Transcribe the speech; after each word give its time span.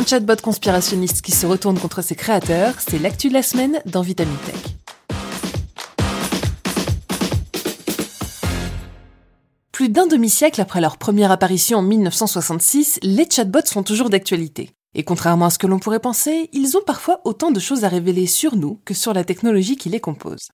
Un 0.00 0.06
chatbot 0.06 0.36
conspirationniste 0.42 1.20
qui 1.20 1.30
se 1.30 1.44
retourne 1.44 1.78
contre 1.78 2.00
ses 2.00 2.14
créateurs, 2.14 2.72
c'est 2.78 2.98
l'actu 2.98 3.28
de 3.28 3.34
la 3.34 3.42
semaine 3.42 3.82
dans 3.84 4.00
Vitamin 4.00 4.34
Tech. 4.46 4.56
Plus 9.72 9.90
d'un 9.90 10.06
demi-siècle 10.06 10.58
après 10.62 10.80
leur 10.80 10.96
première 10.96 11.30
apparition 11.30 11.80
en 11.80 11.82
1966, 11.82 13.00
les 13.02 13.28
chatbots 13.28 13.66
sont 13.66 13.82
toujours 13.82 14.08
d'actualité. 14.08 14.70
Et 14.94 15.04
contrairement 15.04 15.44
à 15.44 15.50
ce 15.50 15.58
que 15.58 15.66
l'on 15.66 15.78
pourrait 15.78 16.00
penser, 16.00 16.48
ils 16.54 16.78
ont 16.78 16.82
parfois 16.86 17.20
autant 17.26 17.50
de 17.50 17.60
choses 17.60 17.84
à 17.84 17.88
révéler 17.88 18.26
sur 18.26 18.56
nous 18.56 18.80
que 18.86 18.94
sur 18.94 19.12
la 19.12 19.24
technologie 19.24 19.76
qui 19.76 19.90
les 19.90 20.00
compose. 20.00 20.48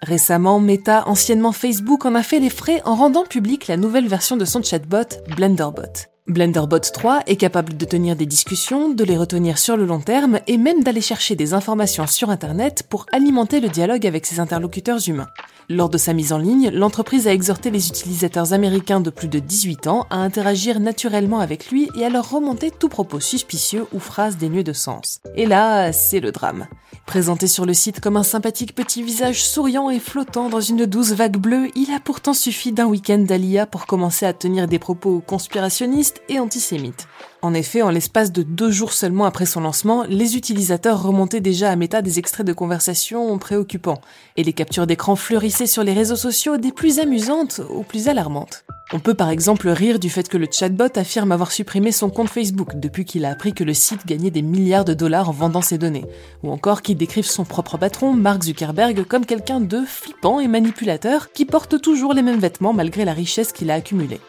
Récemment, 0.00 0.60
Meta, 0.60 1.08
anciennement 1.08 1.50
Facebook, 1.50 2.06
en 2.06 2.14
a 2.14 2.22
fait 2.22 2.38
les 2.38 2.50
frais 2.50 2.82
en 2.84 2.94
rendant 2.94 3.24
publique 3.24 3.66
la 3.66 3.76
nouvelle 3.76 4.06
version 4.06 4.36
de 4.36 4.44
son 4.44 4.62
chatbot, 4.62 5.08
Blenderbot. 5.34 6.06
Blenderbot 6.28 6.78
3 6.80 7.22
est 7.26 7.36
capable 7.36 7.74
de 7.74 7.84
tenir 7.86 8.14
des 8.14 8.26
discussions, 8.26 8.90
de 8.90 9.02
les 9.02 9.16
retenir 9.16 9.56
sur 9.56 9.78
le 9.78 9.86
long 9.86 10.00
terme 10.00 10.40
et 10.46 10.58
même 10.58 10.82
d'aller 10.82 11.00
chercher 11.00 11.36
des 11.36 11.54
informations 11.54 12.06
sur 12.06 12.28
Internet 12.28 12.84
pour 12.86 13.06
alimenter 13.12 13.60
le 13.60 13.70
dialogue 13.70 14.06
avec 14.06 14.26
ses 14.26 14.38
interlocuteurs 14.38 15.08
humains. 15.08 15.28
Lors 15.70 15.88
de 15.88 15.96
sa 15.96 16.12
mise 16.12 16.34
en 16.34 16.38
ligne, 16.38 16.68
l'entreprise 16.68 17.26
a 17.26 17.32
exhorté 17.32 17.70
les 17.70 17.88
utilisateurs 17.88 18.52
américains 18.52 19.00
de 19.00 19.08
plus 19.08 19.28
de 19.28 19.38
18 19.38 19.86
ans 19.86 20.06
à 20.10 20.16
interagir 20.16 20.80
naturellement 20.80 21.40
avec 21.40 21.70
lui 21.70 21.88
et 21.94 22.04
à 22.04 22.10
leur 22.10 22.30
remonter 22.30 22.70
tout 22.70 22.90
propos 22.90 23.20
suspicieux 23.20 23.86
ou 23.94 23.98
phrase 23.98 24.36
dénuée 24.36 24.64
de 24.64 24.74
sens. 24.74 25.22
Et 25.34 25.46
là, 25.46 25.92
c'est 25.92 26.20
le 26.20 26.30
drame. 26.30 26.66
Présenté 27.08 27.46
sur 27.46 27.64
le 27.64 27.72
site 27.72 28.00
comme 28.00 28.18
un 28.18 28.22
sympathique 28.22 28.74
petit 28.74 29.02
visage 29.02 29.42
souriant 29.42 29.88
et 29.88 29.98
flottant 29.98 30.50
dans 30.50 30.60
une 30.60 30.84
douce 30.84 31.12
vague 31.12 31.38
bleue, 31.38 31.70
il 31.74 31.90
a 31.90 32.00
pourtant 32.00 32.34
suffi 32.34 32.70
d'un 32.70 32.84
week-end 32.84 33.16
d'Alia 33.16 33.64
pour 33.64 33.86
commencer 33.86 34.26
à 34.26 34.34
tenir 34.34 34.68
des 34.68 34.78
propos 34.78 35.22
conspirationnistes 35.26 36.20
et 36.28 36.38
antisémites. 36.38 37.08
En 37.40 37.54
effet, 37.54 37.80
en 37.80 37.88
l'espace 37.88 38.30
de 38.30 38.42
deux 38.42 38.70
jours 38.70 38.92
seulement 38.92 39.24
après 39.24 39.46
son 39.46 39.62
lancement, 39.62 40.04
les 40.06 40.36
utilisateurs 40.36 41.02
remontaient 41.02 41.40
déjà 41.40 41.70
à 41.70 41.76
Meta 41.76 42.02
des 42.02 42.18
extraits 42.18 42.46
de 42.46 42.52
conversations 42.52 43.38
préoccupants, 43.38 44.02
et 44.36 44.44
les 44.44 44.52
captures 44.52 44.86
d'écran 44.86 45.16
fleurissaient 45.16 45.66
sur 45.66 45.84
les 45.84 45.94
réseaux 45.94 46.14
sociaux 46.14 46.58
des 46.58 46.72
plus 46.72 46.98
amusantes 46.98 47.62
aux 47.70 47.84
plus 47.84 48.08
alarmantes. 48.08 48.66
On 48.90 49.00
peut 49.00 49.12
par 49.12 49.28
exemple 49.28 49.68
rire 49.68 49.98
du 49.98 50.08
fait 50.08 50.30
que 50.30 50.38
le 50.38 50.46
chatbot 50.50 50.96
affirme 50.96 51.30
avoir 51.30 51.52
supprimé 51.52 51.92
son 51.92 52.08
compte 52.08 52.30
Facebook 52.30 52.80
depuis 52.80 53.04
qu'il 53.04 53.26
a 53.26 53.30
appris 53.30 53.52
que 53.52 53.62
le 53.62 53.74
site 53.74 54.06
gagnait 54.06 54.30
des 54.30 54.40
milliards 54.40 54.86
de 54.86 54.94
dollars 54.94 55.28
en 55.28 55.32
vendant 55.32 55.60
ses 55.60 55.76
données, 55.76 56.06
ou 56.42 56.50
encore 56.50 56.80
qu'il 56.80 56.96
décrive 56.96 57.26
son 57.26 57.44
propre 57.44 57.76
patron, 57.76 58.14
Mark 58.14 58.44
Zuckerberg, 58.44 59.04
comme 59.04 59.26
quelqu'un 59.26 59.60
de 59.60 59.82
flippant 59.84 60.40
et 60.40 60.48
manipulateur 60.48 61.32
qui 61.32 61.44
porte 61.44 61.82
toujours 61.82 62.14
les 62.14 62.22
mêmes 62.22 62.40
vêtements 62.40 62.72
malgré 62.72 63.04
la 63.04 63.12
richesse 63.12 63.52
qu'il 63.52 63.70
a 63.70 63.74
accumulée. 63.74 64.20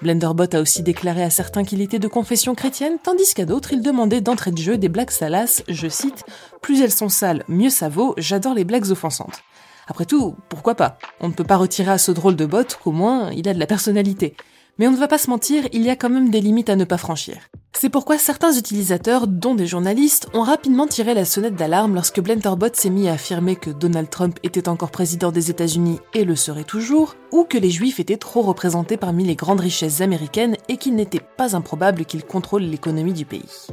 Blenderbot 0.00 0.54
a 0.54 0.60
aussi 0.60 0.82
déclaré 0.82 1.22
à 1.22 1.30
certains 1.30 1.64
qu'il 1.64 1.82
était 1.82 1.98
de 1.98 2.08
confession 2.08 2.54
chrétienne, 2.54 2.96
tandis 3.02 3.34
qu'à 3.34 3.44
d'autres 3.44 3.74
il 3.74 3.82
demandait 3.82 4.22
d'entrée 4.22 4.50
de 4.50 4.58
jeu 4.58 4.78
des 4.78 4.88
blagues 4.88 5.10
salaces, 5.10 5.62
je 5.68 5.88
cite, 5.88 6.24
Plus 6.62 6.80
elles 6.80 6.90
sont 6.90 7.10
sales, 7.10 7.44
mieux 7.48 7.70
ça 7.70 7.90
vaut, 7.90 8.14
j'adore 8.16 8.54
les 8.54 8.64
blagues 8.64 8.90
offensantes. 8.90 9.42
Après 9.88 10.04
tout, 10.04 10.34
pourquoi 10.48 10.74
pas? 10.74 10.98
On 11.20 11.28
ne 11.28 11.32
peut 11.32 11.44
pas 11.44 11.56
retirer 11.56 11.92
à 11.92 11.98
ce 11.98 12.10
drôle 12.10 12.36
de 12.36 12.46
bot 12.46 12.76
qu'au 12.82 12.92
moins 12.92 13.30
il 13.30 13.48
a 13.48 13.54
de 13.54 13.58
la 13.58 13.66
personnalité. 13.66 14.36
Mais 14.78 14.88
on 14.88 14.92
ne 14.92 14.96
va 14.96 15.08
pas 15.08 15.18
se 15.18 15.30
mentir, 15.30 15.64
il 15.72 15.82
y 15.82 15.90
a 15.90 15.96
quand 15.96 16.10
même 16.10 16.30
des 16.30 16.40
limites 16.40 16.68
à 16.68 16.76
ne 16.76 16.84
pas 16.84 16.98
franchir. 16.98 17.38
C'est 17.72 17.88
pourquoi 17.88 18.18
certains 18.18 18.52
utilisateurs, 18.52 19.26
dont 19.26 19.54
des 19.54 19.66
journalistes, 19.66 20.28
ont 20.34 20.42
rapidement 20.42 20.86
tiré 20.86 21.14
la 21.14 21.24
sonnette 21.24 21.56
d'alarme 21.56 21.94
lorsque 21.94 22.20
Blenderbot 22.20 22.72
s'est 22.72 22.90
mis 22.90 23.08
à 23.08 23.12
affirmer 23.12 23.54
que 23.54 23.70
Donald 23.70 24.10
Trump 24.10 24.38
était 24.42 24.68
encore 24.68 24.90
président 24.90 25.30
des 25.30 25.50
États-Unis 25.50 26.00
et 26.14 26.24
le 26.24 26.36
serait 26.36 26.64
toujours, 26.64 27.16
ou 27.32 27.44
que 27.44 27.58
les 27.58 27.70
juifs 27.70 28.00
étaient 28.00 28.16
trop 28.16 28.42
représentés 28.42 28.96
parmi 28.96 29.24
les 29.24 29.36
grandes 29.36 29.60
richesses 29.60 30.00
américaines 30.00 30.56
et 30.68 30.78
qu'il 30.78 30.94
n'était 30.94 31.20
pas 31.20 31.54
improbable 31.54 32.06
qu'ils 32.06 32.24
contrôlent 32.24 32.62
l'économie 32.62 33.12
du 33.12 33.26
pays. 33.26 33.68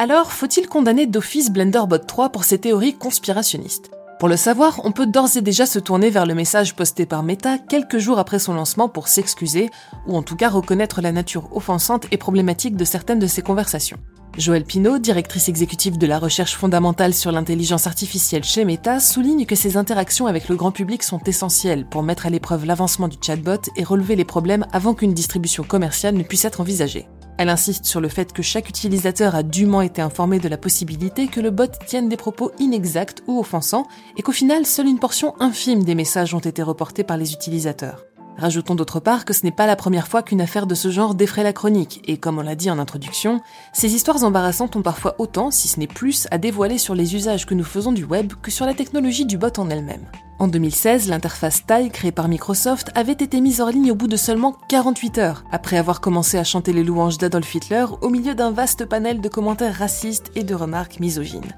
Alors, 0.00 0.30
faut-il 0.30 0.68
condamner 0.68 1.06
d'office 1.06 1.50
Blenderbot 1.50 1.98
3 1.98 2.28
pour 2.28 2.44
ses 2.44 2.58
théories 2.58 2.94
conspirationnistes? 2.94 3.90
Pour 4.20 4.28
le 4.28 4.36
savoir, 4.36 4.80
on 4.84 4.92
peut 4.92 5.08
d'ores 5.08 5.36
et 5.36 5.40
déjà 5.40 5.66
se 5.66 5.80
tourner 5.80 6.08
vers 6.10 6.24
le 6.24 6.36
message 6.36 6.76
posté 6.76 7.04
par 7.04 7.24
Meta 7.24 7.58
quelques 7.58 7.98
jours 7.98 8.20
après 8.20 8.38
son 8.38 8.54
lancement 8.54 8.88
pour 8.88 9.08
s'excuser, 9.08 9.70
ou 10.06 10.16
en 10.16 10.22
tout 10.22 10.36
cas 10.36 10.50
reconnaître 10.50 11.00
la 11.00 11.10
nature 11.10 11.48
offensante 11.56 12.06
et 12.12 12.16
problématique 12.16 12.76
de 12.76 12.84
certaines 12.84 13.18
de 13.18 13.26
ses 13.26 13.42
conversations. 13.42 13.98
Joëlle 14.36 14.64
Pinault, 14.64 15.00
directrice 15.00 15.48
exécutive 15.48 15.98
de 15.98 16.06
la 16.06 16.20
recherche 16.20 16.54
fondamentale 16.54 17.12
sur 17.12 17.32
l'intelligence 17.32 17.88
artificielle 17.88 18.44
chez 18.44 18.64
Meta, 18.64 19.00
souligne 19.00 19.46
que 19.46 19.56
ces 19.56 19.76
interactions 19.76 20.28
avec 20.28 20.48
le 20.48 20.54
grand 20.54 20.70
public 20.70 21.02
sont 21.02 21.24
essentielles 21.24 21.86
pour 21.86 22.04
mettre 22.04 22.26
à 22.26 22.30
l'épreuve 22.30 22.66
l'avancement 22.66 23.08
du 23.08 23.16
chatbot 23.20 23.62
et 23.74 23.82
relever 23.82 24.14
les 24.14 24.24
problèmes 24.24 24.64
avant 24.72 24.94
qu'une 24.94 25.12
distribution 25.12 25.64
commerciale 25.64 26.14
ne 26.14 26.22
puisse 26.22 26.44
être 26.44 26.60
envisagée. 26.60 27.08
Elle 27.38 27.50
insiste 27.50 27.84
sur 27.84 28.00
le 28.00 28.08
fait 28.08 28.32
que 28.32 28.42
chaque 28.42 28.68
utilisateur 28.68 29.36
a 29.36 29.44
dûment 29.44 29.80
été 29.80 30.02
informé 30.02 30.40
de 30.40 30.48
la 30.48 30.58
possibilité 30.58 31.28
que 31.28 31.40
le 31.40 31.52
bot 31.52 31.70
tienne 31.86 32.08
des 32.08 32.16
propos 32.16 32.50
inexacts 32.58 33.22
ou 33.28 33.38
offensants 33.38 33.86
et 34.16 34.22
qu'au 34.22 34.32
final, 34.32 34.66
seule 34.66 34.88
une 34.88 34.98
portion 34.98 35.34
infime 35.38 35.84
des 35.84 35.94
messages 35.94 36.34
ont 36.34 36.40
été 36.40 36.64
reportés 36.64 37.04
par 37.04 37.16
les 37.16 37.32
utilisateurs. 37.32 38.04
Rajoutons 38.38 38.74
d'autre 38.74 38.98
part 38.98 39.24
que 39.24 39.32
ce 39.32 39.44
n'est 39.44 39.52
pas 39.52 39.66
la 39.66 39.76
première 39.76 40.08
fois 40.08 40.22
qu'une 40.22 40.40
affaire 40.40 40.66
de 40.66 40.74
ce 40.74 40.90
genre 40.90 41.14
défraie 41.14 41.44
la 41.44 41.52
chronique, 41.52 42.02
et 42.06 42.18
comme 42.18 42.38
on 42.38 42.42
l'a 42.42 42.56
dit 42.56 42.70
en 42.70 42.78
introduction, 42.80 43.40
ces 43.72 43.94
histoires 43.94 44.24
embarrassantes 44.24 44.74
ont 44.74 44.82
parfois 44.82 45.14
autant, 45.18 45.52
si 45.52 45.68
ce 45.68 45.78
n'est 45.78 45.86
plus, 45.86 46.26
à 46.32 46.38
dévoiler 46.38 46.78
sur 46.78 46.96
les 46.96 47.14
usages 47.14 47.46
que 47.46 47.54
nous 47.54 47.64
faisons 47.64 47.92
du 47.92 48.04
web 48.04 48.32
que 48.42 48.50
sur 48.50 48.66
la 48.66 48.74
technologie 48.74 49.26
du 49.26 49.38
bot 49.38 49.56
en 49.58 49.70
elle-même. 49.70 50.06
En 50.40 50.46
2016, 50.46 51.08
l'interface 51.08 51.66
TIE 51.66 51.90
créée 51.90 52.12
par 52.12 52.28
Microsoft 52.28 52.92
avait 52.94 53.10
été 53.10 53.40
mise 53.40 53.60
en 53.60 53.70
ligne 53.70 53.90
au 53.90 53.96
bout 53.96 54.06
de 54.06 54.16
seulement 54.16 54.56
48 54.68 55.18
heures, 55.18 55.44
après 55.50 55.78
avoir 55.78 56.00
commencé 56.00 56.38
à 56.38 56.44
chanter 56.44 56.72
les 56.72 56.84
louanges 56.84 57.18
d'Adolf 57.18 57.52
Hitler 57.56 57.84
au 58.02 58.08
milieu 58.08 58.36
d'un 58.36 58.52
vaste 58.52 58.84
panel 58.84 59.20
de 59.20 59.28
commentaires 59.28 59.74
racistes 59.74 60.30
et 60.36 60.44
de 60.44 60.54
remarques 60.54 61.00
misogynes. 61.00 61.56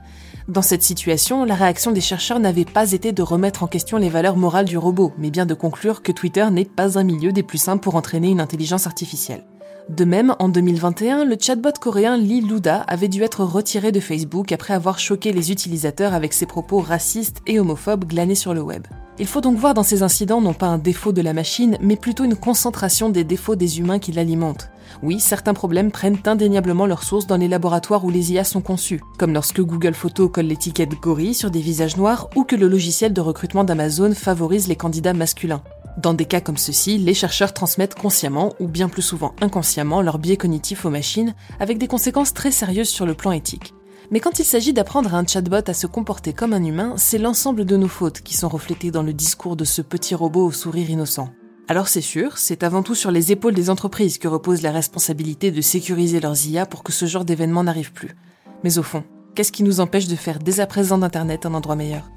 Dans 0.48 0.62
cette 0.62 0.82
situation, 0.82 1.44
la 1.44 1.56
réaction 1.56 1.92
des 1.92 2.00
chercheurs 2.00 2.40
n'avait 2.40 2.64
pas 2.64 2.92
été 2.92 3.12
de 3.12 3.22
remettre 3.22 3.62
en 3.62 3.66
question 3.66 3.98
les 3.98 4.08
valeurs 4.08 4.38
morales 4.38 4.64
du 4.64 4.78
robot, 4.78 5.12
mais 5.18 5.30
bien 5.30 5.44
de 5.44 5.52
conclure 5.52 6.02
que 6.02 6.10
Twitter 6.10 6.46
n'est 6.50 6.64
pas 6.64 6.98
un 6.98 7.04
milieu 7.04 7.32
des 7.32 7.42
plus 7.42 7.58
simples 7.58 7.82
pour 7.82 7.96
entraîner 7.96 8.30
une 8.30 8.40
intelligence 8.40 8.86
artificielle. 8.86 9.44
De 9.90 10.04
même, 10.04 10.36
en 10.38 10.48
2021, 10.48 11.24
le 11.24 11.36
chatbot 11.38 11.72
coréen 11.80 12.16
Lee 12.16 12.42
Luda 12.42 12.84
avait 12.86 13.08
dû 13.08 13.24
être 13.24 13.42
retiré 13.42 13.90
de 13.90 13.98
Facebook 13.98 14.52
après 14.52 14.72
avoir 14.72 15.00
choqué 15.00 15.32
les 15.32 15.50
utilisateurs 15.50 16.14
avec 16.14 16.32
ses 16.32 16.46
propos 16.46 16.78
racistes 16.78 17.38
et 17.48 17.58
homophobes 17.58 18.04
glanés 18.04 18.36
sur 18.36 18.54
le 18.54 18.62
web. 18.62 18.86
Il 19.18 19.26
faut 19.26 19.40
donc 19.40 19.58
voir 19.58 19.74
dans 19.74 19.82
ces 19.82 20.04
incidents 20.04 20.40
non 20.40 20.54
pas 20.54 20.68
un 20.68 20.78
défaut 20.78 21.10
de 21.10 21.20
la 21.22 21.32
machine, 21.32 21.76
mais 21.80 21.96
plutôt 21.96 22.22
une 22.22 22.36
concentration 22.36 23.10
des 23.10 23.24
défauts 23.24 23.56
des 23.56 23.80
humains 23.80 23.98
qui 23.98 24.12
l'alimentent. 24.12 24.70
Oui, 25.02 25.18
certains 25.18 25.54
problèmes 25.54 25.90
prennent 25.90 26.18
indéniablement 26.24 26.86
leur 26.86 27.02
source 27.02 27.26
dans 27.26 27.36
les 27.36 27.48
laboratoires 27.48 28.04
où 28.04 28.10
les 28.10 28.32
IA 28.32 28.44
sont 28.44 28.60
conçus, 28.60 29.00
comme 29.18 29.34
lorsque 29.34 29.60
Google 29.60 29.94
Photos 29.94 30.30
colle 30.32 30.46
l'étiquette 30.46 30.94
gorille 31.00 31.34
sur 31.34 31.50
des 31.50 31.60
visages 31.60 31.96
noirs 31.96 32.30
ou 32.36 32.44
que 32.44 32.54
le 32.54 32.68
logiciel 32.68 33.12
de 33.12 33.20
recrutement 33.20 33.64
d'Amazon 33.64 34.14
favorise 34.14 34.68
les 34.68 34.76
candidats 34.76 35.14
masculins. 35.14 35.62
Dans 35.96 36.14
des 36.14 36.24
cas 36.24 36.40
comme 36.40 36.56
ceux-ci, 36.56 36.98
les 36.98 37.14
chercheurs 37.14 37.52
transmettent 37.52 37.94
consciemment 37.94 38.54
ou 38.60 38.68
bien 38.68 38.88
plus 38.88 39.02
souvent 39.02 39.34
inconsciemment 39.40 40.02
leurs 40.02 40.18
biais 40.18 40.36
cognitifs 40.36 40.84
aux 40.84 40.90
machines, 40.90 41.34
avec 41.58 41.78
des 41.78 41.88
conséquences 41.88 42.32
très 42.32 42.50
sérieuses 42.50 42.88
sur 42.88 43.06
le 43.06 43.14
plan 43.14 43.32
éthique. 43.32 43.74
Mais 44.10 44.20
quand 44.20 44.38
il 44.38 44.44
s'agit 44.44 44.72
d'apprendre 44.72 45.14
à 45.14 45.18
un 45.18 45.26
chatbot 45.26 45.68
à 45.68 45.74
se 45.74 45.86
comporter 45.86 46.32
comme 46.32 46.52
un 46.52 46.64
humain, 46.64 46.94
c'est 46.96 47.18
l'ensemble 47.18 47.64
de 47.64 47.76
nos 47.76 47.88
fautes 47.88 48.22
qui 48.22 48.34
sont 48.34 48.48
reflétées 48.48 48.90
dans 48.90 49.02
le 49.02 49.12
discours 49.12 49.56
de 49.56 49.64
ce 49.64 49.82
petit 49.82 50.14
robot 50.14 50.46
au 50.46 50.52
sourire 50.52 50.90
innocent. 50.90 51.30
Alors 51.68 51.86
c'est 51.86 52.00
sûr, 52.00 52.36
c'est 52.38 52.64
avant 52.64 52.82
tout 52.82 52.96
sur 52.96 53.12
les 53.12 53.30
épaules 53.30 53.54
des 53.54 53.70
entreprises 53.70 54.18
que 54.18 54.26
repose 54.26 54.62
la 54.62 54.72
responsabilité 54.72 55.52
de 55.52 55.60
sécuriser 55.60 56.18
leurs 56.18 56.44
IA 56.46 56.66
pour 56.66 56.82
que 56.82 56.92
ce 56.92 57.06
genre 57.06 57.24
d'événement 57.24 57.62
n'arrive 57.62 57.92
plus. 57.92 58.16
Mais 58.64 58.78
au 58.78 58.82
fond, 58.82 59.04
qu'est-ce 59.36 59.52
qui 59.52 59.62
nous 59.62 59.78
empêche 59.78 60.08
de 60.08 60.16
faire 60.16 60.40
dès 60.40 60.58
à 60.58 60.66
présent 60.66 60.98
d'Internet 60.98 61.46
un 61.46 61.54
endroit 61.54 61.76
meilleur? 61.76 62.10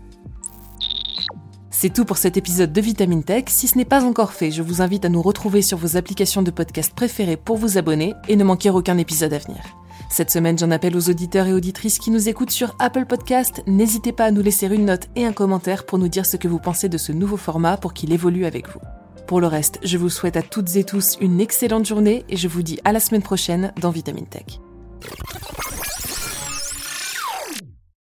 C'est 1.84 1.90
tout 1.90 2.06
pour 2.06 2.16
cet 2.16 2.38
épisode 2.38 2.72
de 2.72 2.80
Vitamine 2.80 3.26
Tech. 3.26 3.44
Si 3.48 3.68
ce 3.68 3.78
n'est 3.78 3.84
pas 3.84 4.06
encore 4.06 4.32
fait, 4.32 4.52
je 4.52 4.62
vous 4.62 4.82
invite 4.82 5.04
à 5.04 5.10
nous 5.10 5.22
retrouver 5.22 5.62
sur 5.62 5.78
vos 5.78 5.98
applications 5.98 6.42
de 6.42 6.50
podcast 6.50 6.94
préférées 6.96 7.36
pour 7.36 7.58
vous 7.58 7.78
abonner 7.78 8.14
et 8.30 8.38
ne 8.38 8.46
manquer 8.46 8.70
aucun 8.70 8.98
épisode 8.98 9.34
à 9.34 9.38
venir. 9.38 9.60
Cette 10.10 10.32
semaine, 10.32 10.58
j'en 10.58 10.72
appelle 10.72 10.96
aux 10.96 11.10
auditeurs 11.10 11.46
et 11.46 11.52
auditrices 11.52 12.00
qui 12.00 12.10
nous 12.10 12.30
écoutent 12.30 12.52
sur 12.52 12.74
Apple 12.80 13.06
Podcast. 13.06 13.64
N'hésitez 13.68 14.14
pas 14.14 14.24
à 14.24 14.32
nous 14.32 14.42
laisser 14.42 14.68
une 14.68 14.86
note 14.86 15.10
et 15.18 15.26
un 15.26 15.34
commentaire 15.34 15.86
pour 15.86 16.00
nous 16.00 16.08
dire 16.08 16.26
ce 16.26 16.38
que 16.38 16.48
vous 16.48 16.58
pensez 16.58 16.88
de 16.88 16.98
ce 16.98 17.12
nouveau 17.12 17.36
format 17.36 17.76
pour 17.76 17.94
qu'il 17.94 18.14
évolue 18.14 18.46
avec 18.46 18.70
vous. 18.70 18.80
Pour 19.28 19.42
le 19.42 19.48
reste, 19.48 19.80
je 19.84 19.98
vous 19.98 20.08
souhaite 20.08 20.38
à 20.38 20.42
toutes 20.42 20.78
et 20.78 20.86
tous 20.86 21.18
une 21.20 21.42
excellente 21.42 21.86
journée 21.86 22.24
et 22.30 22.38
je 22.38 22.48
vous 22.48 22.62
dis 22.62 22.80
à 22.86 22.94
la 22.94 23.02
semaine 23.02 23.24
prochaine 23.24 23.74
dans 23.82 23.92
Vitamine 23.92 24.28
Tech. 24.28 24.62